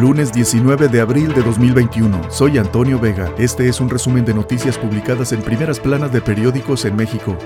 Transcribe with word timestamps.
Lunes 0.00 0.32
19 0.32 0.88
de 0.88 1.00
abril 1.00 1.34
de 1.34 1.42
2021. 1.42 2.30
Soy 2.30 2.56
Antonio 2.56 2.98
Vega. 2.98 3.34
Este 3.36 3.68
es 3.68 3.80
un 3.80 3.90
resumen 3.90 4.24
de 4.24 4.32
noticias 4.32 4.78
publicadas 4.78 5.32
en 5.32 5.42
primeras 5.42 5.78
planas 5.78 6.10
de 6.10 6.22
periódicos 6.22 6.86
en 6.86 6.96
México. 6.96 7.36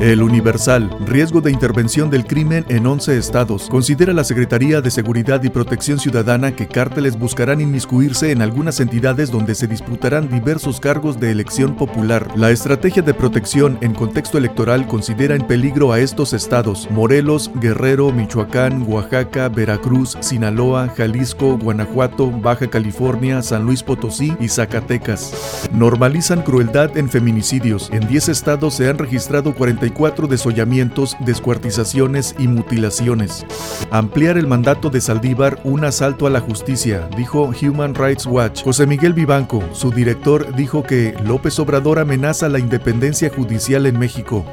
El 0.00 0.22
Universal, 0.22 0.88
riesgo 1.04 1.42
de 1.42 1.50
intervención 1.50 2.08
del 2.08 2.24
crimen 2.24 2.64
en 2.70 2.86
11 2.86 3.18
estados. 3.18 3.68
Considera 3.68 4.14
la 4.14 4.24
Secretaría 4.24 4.80
de 4.80 4.90
Seguridad 4.90 5.42
y 5.42 5.50
Protección 5.50 5.98
Ciudadana 5.98 6.56
que 6.56 6.66
cárteles 6.66 7.18
buscarán 7.18 7.60
inmiscuirse 7.60 8.32
en 8.32 8.40
algunas 8.40 8.80
entidades 8.80 9.30
donde 9.30 9.54
se 9.54 9.66
disputarán 9.66 10.30
diversos 10.30 10.80
cargos 10.80 11.20
de 11.20 11.30
elección 11.30 11.76
popular. 11.76 12.28
La 12.34 12.50
estrategia 12.50 13.02
de 13.02 13.12
protección 13.12 13.76
en 13.82 13.92
contexto 13.92 14.38
electoral 14.38 14.86
considera 14.86 15.34
en 15.34 15.46
peligro 15.46 15.92
a 15.92 16.00
estos 16.00 16.32
estados: 16.32 16.88
Morelos, 16.90 17.50
Guerrero, 17.56 18.10
Michoacán, 18.10 18.86
Oaxaca, 18.88 19.50
Veracruz, 19.50 20.16
Sinaloa, 20.20 20.88
Jalisco, 20.96 21.58
Guanajuato, 21.58 22.30
Baja 22.30 22.68
California, 22.68 23.42
San 23.42 23.66
Luis 23.66 23.82
Potosí 23.82 24.32
y 24.40 24.48
Zacatecas. 24.48 25.68
Normalizan 25.74 26.40
crueldad 26.40 26.96
en 26.96 27.10
feminicidios. 27.10 27.90
En 27.92 28.08
10 28.08 28.30
estados 28.30 28.72
se 28.72 28.88
han 28.88 28.96
registrado 28.96 29.54
40 29.54 29.89
54 29.90 30.28
desollamientos, 30.28 31.16
descuartizaciones 31.20 32.34
y 32.38 32.48
mutilaciones. 32.48 33.44
Ampliar 33.90 34.38
el 34.38 34.46
mandato 34.46 34.90
de 34.90 35.00
Saldívar 35.00 35.60
un 35.64 35.84
asalto 35.84 36.26
a 36.26 36.30
la 36.30 36.40
justicia, 36.40 37.08
dijo 37.16 37.50
Human 37.62 37.94
Rights 37.94 38.26
Watch. 38.26 38.62
José 38.62 38.86
Miguel 38.86 39.12
Vivanco, 39.12 39.62
su 39.72 39.90
director, 39.90 40.54
dijo 40.54 40.82
que 40.82 41.14
López 41.24 41.58
Obrador 41.58 41.98
amenaza 41.98 42.48
la 42.48 42.58
independencia 42.58 43.30
judicial 43.30 43.86
en 43.86 43.98
México. 43.98 44.44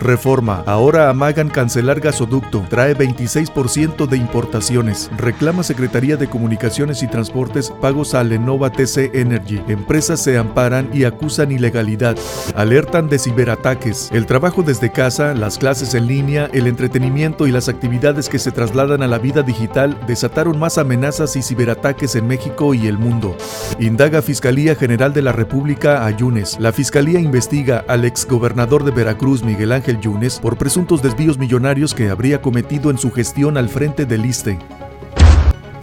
Reforma. 0.00 0.62
Ahora 0.66 1.08
amagan 1.08 1.48
cancelar 1.48 2.00
gasoducto. 2.00 2.64
Trae 2.68 2.96
26% 2.96 4.06
de 4.06 4.16
importaciones. 4.16 5.10
Reclama 5.16 5.62
Secretaría 5.62 6.16
de 6.16 6.28
Comunicaciones 6.28 7.02
y 7.02 7.08
Transportes 7.08 7.70
pagos 7.80 8.14
a 8.14 8.24
Lenovo 8.24 8.70
TC 8.70 9.14
Energy. 9.14 9.62
Empresas 9.68 10.20
se 10.20 10.36
amparan 10.36 10.90
y 10.92 11.04
acusan 11.04 11.52
ilegalidad. 11.52 12.16
Alertan 12.56 13.08
de 13.08 13.18
ciberataques. 13.18 14.10
El 14.12 14.26
trabajo 14.26 14.62
desde 14.62 14.90
casa, 14.90 15.34
las 15.34 15.58
clases 15.58 15.94
en 15.94 16.06
línea, 16.06 16.50
el 16.52 16.66
entretenimiento 16.66 17.46
y 17.46 17.52
las 17.52 17.68
actividades 17.68 18.28
que 18.28 18.38
se 18.38 18.50
trasladan 18.50 19.02
a 19.02 19.08
la 19.08 19.18
vida 19.18 19.42
digital 19.42 19.98
desataron 20.06 20.58
más 20.58 20.78
amenazas 20.78 21.36
y 21.36 21.42
ciberataques 21.42 22.16
en 22.16 22.26
México 22.26 22.74
y 22.74 22.86
el 22.86 22.98
mundo. 22.98 23.36
Indaga 23.78 24.22
Fiscalía 24.22 24.74
General 24.74 25.12
de 25.12 25.22
la 25.22 25.32
República 25.32 26.04
a 26.04 26.10
Yunes. 26.10 26.58
La 26.58 26.72
Fiscalía 26.72 27.20
investiga 27.20 27.84
al 27.88 28.04
exgobernador 28.04 28.84
de 28.84 28.90
Veracruz, 28.90 29.42
Miguel 29.42 29.72
Ángel 29.72 29.83
Yunes 29.92 30.38
por 30.40 30.56
presuntos 30.56 31.02
desvíos 31.02 31.38
millonarios 31.38 31.94
que 31.94 32.10
habría 32.10 32.40
cometido 32.40 32.90
en 32.90 32.98
su 32.98 33.10
gestión 33.10 33.56
al 33.56 33.68
frente 33.68 34.06
del 34.06 34.26
ISTE. 34.26 34.58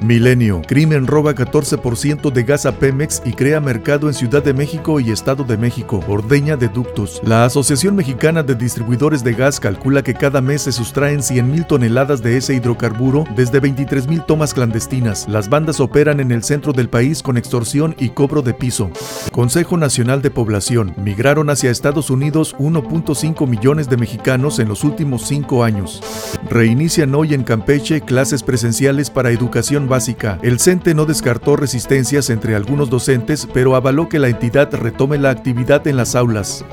Milenio. 0.01 0.63
Crimen 0.67 1.05
roba 1.05 1.35
14% 1.35 2.31
de 2.31 2.43
gas 2.43 2.65
a 2.65 2.71
Pemex 2.71 3.21
y 3.23 3.33
crea 3.33 3.59
mercado 3.59 4.07
en 4.07 4.15
Ciudad 4.15 4.43
de 4.43 4.51
México 4.53 4.99
y 4.99 5.11
Estado 5.11 5.43
de 5.43 5.57
México. 5.57 6.03
Ordeña 6.07 6.57
de 6.57 6.69
ductos. 6.69 7.21
La 7.23 7.45
Asociación 7.45 7.95
Mexicana 7.95 8.41
de 8.41 8.55
Distribuidores 8.55 9.23
de 9.23 9.33
Gas 9.33 9.59
calcula 9.59 10.01
que 10.01 10.15
cada 10.15 10.41
mes 10.41 10.63
se 10.63 10.71
sustraen 10.71 11.19
100.000 11.19 11.67
toneladas 11.67 12.23
de 12.23 12.35
ese 12.37 12.55
hidrocarburo 12.55 13.25
desde 13.35 13.61
23.000 13.61 14.25
tomas 14.25 14.55
clandestinas. 14.55 15.27
Las 15.29 15.49
bandas 15.49 15.79
operan 15.79 16.19
en 16.19 16.31
el 16.31 16.41
centro 16.43 16.73
del 16.73 16.89
país 16.89 17.21
con 17.21 17.37
extorsión 17.37 17.95
y 17.99 18.09
cobro 18.09 18.41
de 18.41 18.55
piso. 18.55 18.89
Consejo 19.31 19.77
Nacional 19.77 20.23
de 20.23 20.31
Población. 20.31 20.95
Migraron 20.97 21.51
hacia 21.51 21.69
Estados 21.69 22.09
Unidos 22.09 22.55
1.5 22.57 23.47
millones 23.47 23.87
de 23.87 23.97
mexicanos 23.97 24.57
en 24.57 24.67
los 24.67 24.83
últimos 24.83 25.27
cinco 25.27 25.63
años. 25.63 26.01
Reinician 26.49 27.13
hoy 27.13 27.35
en 27.35 27.43
Campeche 27.43 28.01
clases 28.01 28.41
presenciales 28.41 29.11
para 29.11 29.29
educación 29.29 29.90
básica. 29.91 30.39
El 30.41 30.59
CENTE 30.59 30.95
no 30.95 31.05
descartó 31.05 31.57
resistencias 31.57 32.29
entre 32.29 32.55
algunos 32.55 32.89
docentes, 32.89 33.47
pero 33.53 33.75
avaló 33.75 34.07
que 34.07 34.19
la 34.19 34.29
entidad 34.29 34.73
retome 34.73 35.17
la 35.19 35.31
actividad 35.31 35.85
en 35.85 35.97
las 35.97 36.15
aulas. 36.15 36.65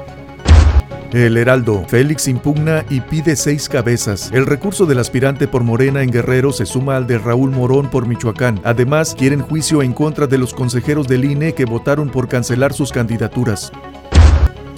El 1.13 1.37
Heraldo. 1.37 1.85
Félix 1.89 2.29
impugna 2.29 2.85
y 2.91 3.01
pide 3.01 3.35
seis 3.35 3.69
cabezas. 3.69 4.31
El 4.33 4.47
recurso 4.47 4.87
del 4.87 4.99
aspirante 4.99 5.49
por 5.49 5.65
Morena 5.65 6.03
en 6.03 6.11
Guerrero 6.11 6.53
se 6.53 6.67
suma 6.67 6.97
al 6.97 7.07
de 7.07 7.19
Raúl 7.19 7.51
Morón 7.51 7.91
por 7.91 8.07
Michoacán. 8.07 8.61
Además, 8.63 9.17
quieren 9.19 9.41
juicio 9.41 9.83
en 9.83 9.95
contra 9.95 10.27
de 10.27 10.39
los 10.39 10.55
consejeros 10.55 11.09
del 11.09 11.25
INE 11.25 11.55
que 11.55 11.65
votaron 11.65 12.11
por 12.11 12.29
cancelar 12.29 12.73
sus 12.73 12.93
candidaturas. 12.93 13.73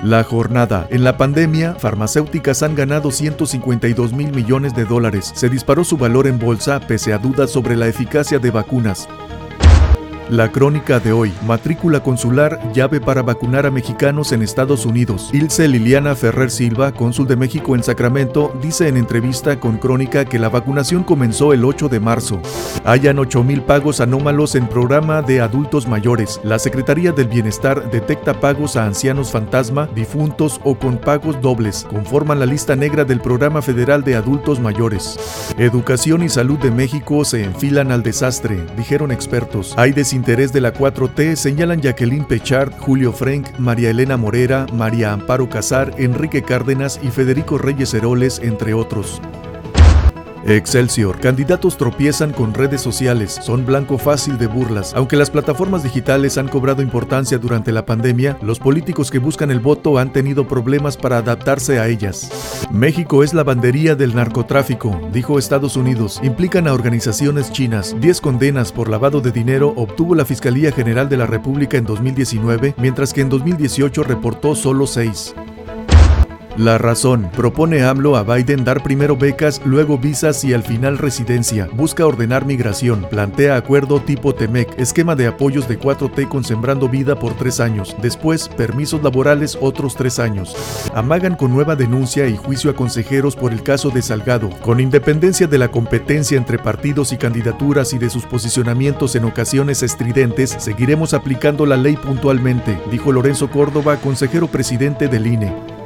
La 0.02 0.24
jornada. 0.24 0.86
En 0.90 1.04
la 1.04 1.18
pandemia, 1.18 1.74
farmacéuticas 1.74 2.62
han 2.62 2.74
ganado 2.74 3.10
152 3.10 4.14
mil 4.14 4.32
millones 4.32 4.74
de 4.74 4.86
dólares. 4.86 5.30
Se 5.34 5.50
disparó 5.50 5.84
su 5.84 5.98
valor 5.98 6.26
en 6.26 6.38
bolsa 6.38 6.80
pese 6.80 7.12
a 7.12 7.18
dudas 7.18 7.50
sobre 7.50 7.76
la 7.76 7.86
eficacia 7.86 8.38
de 8.38 8.50
vacunas. 8.50 9.06
La 10.30 10.52
crónica 10.52 11.00
de 11.00 11.12
hoy, 11.12 11.32
matrícula 11.44 12.04
consular, 12.04 12.60
llave 12.72 13.00
para 13.00 13.20
vacunar 13.20 13.66
a 13.66 13.72
mexicanos 13.72 14.30
en 14.30 14.42
Estados 14.42 14.86
Unidos. 14.86 15.28
Ilse 15.32 15.66
Liliana 15.66 16.14
Ferrer 16.14 16.52
Silva, 16.52 16.92
cónsul 16.92 17.26
de 17.26 17.34
México 17.34 17.74
en 17.74 17.82
Sacramento, 17.82 18.56
dice 18.62 18.86
en 18.86 18.96
entrevista 18.96 19.58
con 19.58 19.78
Crónica 19.78 20.24
que 20.24 20.38
la 20.38 20.48
vacunación 20.48 21.02
comenzó 21.02 21.52
el 21.52 21.64
8 21.64 21.88
de 21.88 21.98
marzo. 21.98 22.40
Hayan 22.84 23.18
8 23.18 23.42
mil 23.42 23.62
pagos 23.62 24.00
anómalos 24.00 24.54
en 24.54 24.68
programa 24.68 25.20
de 25.20 25.40
adultos 25.40 25.88
mayores. 25.88 26.40
La 26.44 26.60
Secretaría 26.60 27.10
del 27.10 27.26
Bienestar 27.26 27.90
detecta 27.90 28.38
pagos 28.38 28.76
a 28.76 28.86
ancianos 28.86 29.32
fantasma, 29.32 29.88
difuntos 29.96 30.60
o 30.62 30.76
con 30.76 30.98
pagos 30.98 31.40
dobles. 31.40 31.84
Conforman 31.90 32.38
la 32.38 32.46
lista 32.46 32.76
negra 32.76 33.04
del 33.04 33.20
Programa 33.20 33.62
Federal 33.62 34.04
de 34.04 34.14
Adultos 34.14 34.60
Mayores. 34.60 35.18
Educación 35.58 36.22
y 36.22 36.28
Salud 36.28 36.60
de 36.60 36.70
México 36.70 37.24
se 37.24 37.42
enfilan 37.42 37.90
al 37.90 38.04
desastre, 38.04 38.64
dijeron 38.76 39.10
expertos. 39.10 39.74
Hay 39.76 39.90
interés 40.20 40.52
de 40.52 40.60
la 40.60 40.74
4T 40.74 41.34
señalan 41.34 41.80
Jacqueline 41.80 42.26
Pechard, 42.26 42.72
Julio 42.78 43.10
Frank, 43.10 43.58
María 43.58 43.88
Elena 43.88 44.18
Morera, 44.18 44.66
María 44.74 45.14
Amparo 45.14 45.48
Casar, 45.48 45.94
Enrique 45.96 46.42
Cárdenas 46.42 47.00
y 47.02 47.08
Federico 47.08 47.56
Reyes 47.56 47.94
Heroles, 47.94 48.38
entre 48.40 48.74
otros. 48.74 49.22
Excelsior. 50.46 51.18
Candidatos 51.20 51.76
tropiezan 51.76 52.32
con 52.32 52.54
redes 52.54 52.80
sociales, 52.80 53.38
son 53.42 53.66
blanco 53.66 53.98
fácil 53.98 54.38
de 54.38 54.46
burlas. 54.46 54.94
Aunque 54.94 55.16
las 55.16 55.30
plataformas 55.30 55.82
digitales 55.82 56.38
han 56.38 56.48
cobrado 56.48 56.82
importancia 56.82 57.38
durante 57.38 57.72
la 57.72 57.84
pandemia, 57.84 58.38
los 58.42 58.58
políticos 58.58 59.10
que 59.10 59.18
buscan 59.18 59.50
el 59.50 59.60
voto 59.60 59.98
han 59.98 60.12
tenido 60.12 60.48
problemas 60.48 60.96
para 60.96 61.18
adaptarse 61.18 61.78
a 61.78 61.88
ellas. 61.88 62.30
México 62.70 63.22
es 63.22 63.34
la 63.34 63.44
bandería 63.44 63.94
del 63.94 64.14
narcotráfico, 64.14 64.98
dijo 65.12 65.38
Estados 65.38 65.76
Unidos. 65.76 66.20
Implican 66.22 66.66
a 66.68 66.72
organizaciones 66.72 67.52
chinas. 67.52 67.94
10 68.00 68.20
condenas 68.20 68.72
por 68.72 68.88
lavado 68.88 69.20
de 69.20 69.32
dinero 69.32 69.74
obtuvo 69.76 70.14
la 70.14 70.24
Fiscalía 70.24 70.72
General 70.72 71.08
de 71.08 71.16
la 71.16 71.26
República 71.26 71.76
en 71.76 71.84
2019, 71.84 72.74
mientras 72.78 73.12
que 73.12 73.20
en 73.20 73.28
2018 73.28 74.04
reportó 74.04 74.54
solo 74.54 74.86
6. 74.86 75.34
La 76.56 76.78
razón. 76.78 77.30
Propone 77.34 77.82
AMLO 77.84 78.16
a 78.16 78.22
Biden 78.24 78.64
dar 78.64 78.82
primero 78.82 79.16
becas, 79.16 79.62
luego 79.64 79.98
visas 79.98 80.44
y 80.44 80.52
al 80.52 80.62
final 80.62 80.98
residencia. 80.98 81.68
Busca 81.72 82.06
ordenar 82.06 82.44
migración. 82.44 83.06
Plantea 83.08 83.56
acuerdo 83.56 84.00
tipo 84.00 84.34
TEMEC. 84.34 84.78
Esquema 84.78 85.14
de 85.14 85.28
apoyos 85.28 85.68
de 85.68 85.78
4T 85.78 86.28
con 86.28 86.44
Sembrando 86.44 86.88
Vida 86.88 87.18
por 87.18 87.34
tres 87.34 87.60
años. 87.60 87.96
Después, 88.02 88.48
permisos 88.48 89.02
laborales 89.02 89.56
otros 89.60 89.94
tres 89.94 90.18
años. 90.18 90.56
Amagan 90.94 91.36
con 91.36 91.52
nueva 91.52 91.76
denuncia 91.76 92.26
y 92.26 92.36
juicio 92.36 92.70
a 92.70 92.74
consejeros 92.74 93.36
por 93.36 93.52
el 93.52 93.62
caso 93.62 93.90
de 93.90 94.02
Salgado. 94.02 94.50
Con 94.60 94.80
independencia 94.80 95.46
de 95.46 95.58
la 95.58 95.70
competencia 95.70 96.36
entre 96.36 96.58
partidos 96.58 97.12
y 97.12 97.16
candidaturas 97.16 97.92
y 97.92 97.98
de 97.98 98.10
sus 98.10 98.24
posicionamientos 98.26 99.14
en 99.14 99.24
ocasiones 99.24 99.82
estridentes, 99.82 100.56
seguiremos 100.58 101.14
aplicando 101.14 101.64
la 101.64 101.76
ley 101.76 101.96
puntualmente, 101.96 102.78
dijo 102.90 103.12
Lorenzo 103.12 103.50
Córdoba, 103.50 103.96
consejero 103.96 104.48
presidente 104.48 105.08
del 105.08 105.26
INE. 105.26 105.79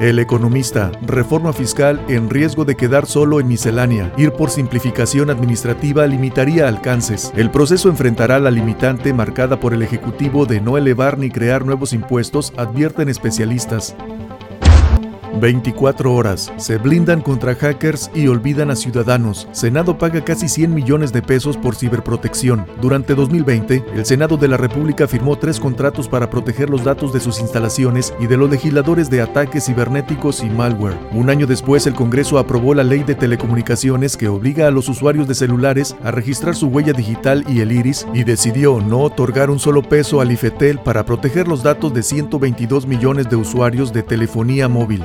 El 0.00 0.20
economista, 0.20 0.92
reforma 1.02 1.52
fiscal 1.52 2.00
en 2.08 2.30
riesgo 2.30 2.64
de 2.64 2.76
quedar 2.76 3.04
solo 3.04 3.40
en 3.40 3.48
miscelánea. 3.48 4.12
Ir 4.16 4.30
por 4.30 4.48
simplificación 4.48 5.28
administrativa 5.28 6.06
limitaría 6.06 6.68
alcances. 6.68 7.32
El 7.34 7.50
proceso 7.50 7.88
enfrentará 7.88 8.38
la 8.38 8.52
limitante 8.52 9.12
marcada 9.12 9.58
por 9.58 9.74
el 9.74 9.82
Ejecutivo 9.82 10.46
de 10.46 10.60
no 10.60 10.78
elevar 10.78 11.18
ni 11.18 11.30
crear 11.30 11.66
nuevos 11.66 11.92
impuestos, 11.92 12.52
advierten 12.56 13.08
especialistas. 13.08 13.96
24 15.40 16.14
horas. 16.14 16.52
Se 16.56 16.78
blindan 16.78 17.20
contra 17.20 17.54
hackers 17.54 18.10
y 18.14 18.28
olvidan 18.28 18.70
a 18.70 18.76
ciudadanos. 18.76 19.48
Senado 19.52 19.98
paga 19.98 20.24
casi 20.24 20.48
100 20.48 20.74
millones 20.74 21.12
de 21.12 21.22
pesos 21.22 21.56
por 21.56 21.74
ciberprotección. 21.74 22.66
Durante 22.80 23.14
2020, 23.14 23.84
el 23.94 24.06
Senado 24.06 24.36
de 24.36 24.48
la 24.48 24.56
República 24.56 25.06
firmó 25.06 25.36
tres 25.36 25.60
contratos 25.60 26.08
para 26.08 26.30
proteger 26.30 26.70
los 26.70 26.84
datos 26.84 27.12
de 27.12 27.20
sus 27.20 27.40
instalaciones 27.40 28.14
y 28.20 28.26
de 28.26 28.36
los 28.36 28.50
legisladores 28.50 29.10
de 29.10 29.22
ataques 29.22 29.66
cibernéticos 29.66 30.42
y 30.42 30.50
malware. 30.50 30.98
Un 31.12 31.30
año 31.30 31.46
después, 31.46 31.86
el 31.86 31.94
Congreso 31.94 32.38
aprobó 32.38 32.74
la 32.74 32.84
ley 32.84 33.02
de 33.02 33.14
telecomunicaciones 33.14 34.16
que 34.16 34.28
obliga 34.28 34.66
a 34.66 34.70
los 34.70 34.88
usuarios 34.88 35.28
de 35.28 35.34
celulares 35.34 35.96
a 36.02 36.10
registrar 36.10 36.54
su 36.54 36.68
huella 36.68 36.92
digital 36.92 37.44
y 37.48 37.60
el 37.60 37.72
iris 37.72 38.06
y 38.14 38.24
decidió 38.24 38.80
no 38.80 39.00
otorgar 39.00 39.50
un 39.50 39.58
solo 39.58 39.82
peso 39.82 40.20
al 40.20 40.32
IFETEL 40.32 40.80
para 40.80 41.04
proteger 41.04 41.48
los 41.48 41.62
datos 41.62 41.92
de 41.94 42.02
122 42.02 42.86
millones 42.86 43.28
de 43.28 43.36
usuarios 43.36 43.92
de 43.92 44.02
telefonía 44.02 44.68
móvil. 44.68 45.04